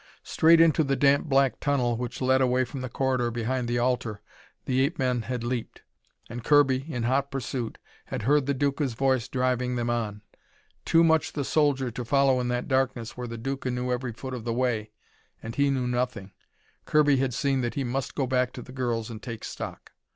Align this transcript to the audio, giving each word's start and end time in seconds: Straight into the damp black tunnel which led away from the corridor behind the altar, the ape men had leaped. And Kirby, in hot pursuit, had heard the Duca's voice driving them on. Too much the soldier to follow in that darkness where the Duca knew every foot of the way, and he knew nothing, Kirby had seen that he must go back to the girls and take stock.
Straight 0.23 0.59
into 0.59 0.83
the 0.83 0.95
damp 0.95 1.27
black 1.27 1.59
tunnel 1.59 1.95
which 1.95 2.23
led 2.23 2.41
away 2.41 2.65
from 2.65 2.81
the 2.81 2.89
corridor 2.89 3.29
behind 3.29 3.67
the 3.67 3.77
altar, 3.77 4.19
the 4.65 4.81
ape 4.81 4.97
men 4.97 5.21
had 5.21 5.43
leaped. 5.43 5.83
And 6.27 6.43
Kirby, 6.43 6.91
in 6.91 7.03
hot 7.03 7.29
pursuit, 7.29 7.77
had 8.05 8.23
heard 8.23 8.47
the 8.47 8.55
Duca's 8.55 8.95
voice 8.95 9.27
driving 9.27 9.75
them 9.75 9.91
on. 9.91 10.23
Too 10.85 11.03
much 11.03 11.33
the 11.33 11.43
soldier 11.43 11.91
to 11.91 12.03
follow 12.03 12.39
in 12.39 12.47
that 12.47 12.67
darkness 12.67 13.15
where 13.15 13.27
the 13.27 13.37
Duca 13.37 13.69
knew 13.69 13.91
every 13.91 14.11
foot 14.11 14.33
of 14.33 14.43
the 14.43 14.53
way, 14.53 14.89
and 15.43 15.53
he 15.53 15.69
knew 15.69 15.85
nothing, 15.85 16.31
Kirby 16.85 17.17
had 17.17 17.31
seen 17.35 17.61
that 17.61 17.75
he 17.75 17.83
must 17.83 18.15
go 18.15 18.25
back 18.25 18.53
to 18.53 18.63
the 18.63 18.71
girls 18.73 19.11
and 19.11 19.21
take 19.21 19.43
stock. 19.43 19.91